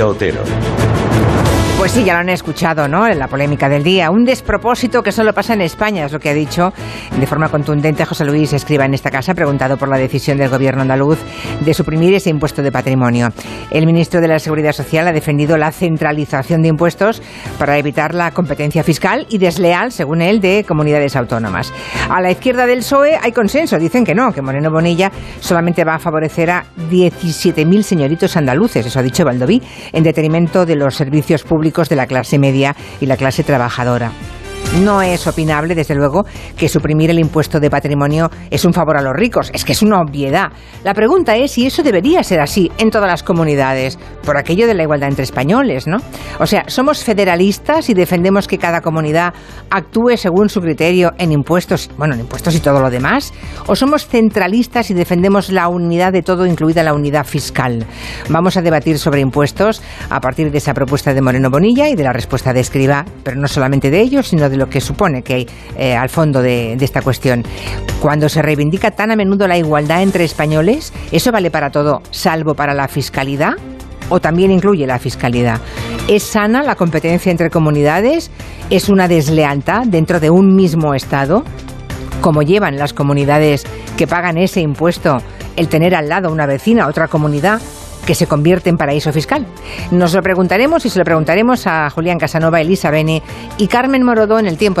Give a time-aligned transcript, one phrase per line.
[0.00, 0.81] Otero.
[1.82, 3.08] Pues sí, ya lo han escuchado, ¿no?
[3.08, 4.12] En la polémica del día.
[4.12, 6.72] Un despropósito que solo pasa en España, es lo que ha dicho
[7.18, 10.82] de forma contundente José Luis Escriba en esta casa, preguntado por la decisión del gobierno
[10.82, 11.18] andaluz
[11.60, 13.30] de suprimir ese impuesto de patrimonio.
[13.72, 17.20] El ministro de la Seguridad Social ha defendido la centralización de impuestos
[17.58, 21.72] para evitar la competencia fiscal y desleal, según él, de comunidades autónomas.
[22.08, 25.10] A la izquierda del PSOE hay consenso, dicen que no, que Moreno Bonilla
[25.40, 29.60] solamente va a favorecer a 17.000 señoritos andaluces, eso ha dicho Valdoví,
[29.92, 34.12] en detrimento de los servicios públicos de la clase media y la clase trabajadora.
[34.80, 36.24] No es opinable, desde luego,
[36.56, 39.50] que suprimir el impuesto de patrimonio es un favor a los ricos.
[39.52, 40.50] Es que es una obviedad.
[40.82, 44.72] La pregunta es si eso debería ser así en todas las comunidades, por aquello de
[44.72, 45.98] la igualdad entre españoles, ¿no?
[46.40, 49.34] O sea, ¿somos federalistas y defendemos que cada comunidad
[49.68, 53.34] actúe según su criterio en impuestos, bueno, en impuestos y todo lo demás?
[53.66, 57.84] ¿O somos centralistas y defendemos la unidad de todo, incluida la unidad fiscal?
[58.30, 62.04] Vamos a debatir sobre impuestos a partir de esa propuesta de Moreno Bonilla y de
[62.04, 65.34] la respuesta de Escriba, pero no solamente de ellos, sino de lo que supone que
[65.34, 67.44] hay eh, al fondo de, esta cuestión.
[68.00, 72.54] Cuando se reivindica tan a menudo la igualdad entre españoles, ¿eso vale para todo, salvo
[72.54, 73.54] para la fiscalidad?
[74.08, 75.60] ¿O también incluye la fiscalidad?
[76.08, 78.30] ¿Es sana la competencia entre comunidades?
[78.70, 81.44] ¿Es una deslealtad dentro de un mismo Estado?
[82.20, 83.64] como llevan las comunidades
[83.96, 85.18] que pagan ese impuesto
[85.56, 87.60] el tener al lado una vecina, otra comunidad
[88.06, 89.46] que se convierte en paraíso fiscal?
[89.90, 93.22] Nos lo preguntaremos y se lo preguntaremos a Julián Casanova, Elisa Bene
[93.58, 94.80] y Carmen Morodó en el tiempo